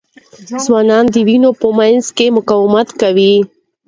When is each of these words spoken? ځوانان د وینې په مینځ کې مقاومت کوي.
ځوانان 0.63 1.05
د 1.13 1.15
وینې 1.27 1.49
په 1.61 1.67
مینځ 1.77 2.05
کې 2.17 2.35
مقاومت 2.37 2.87
کوي. 3.01 3.35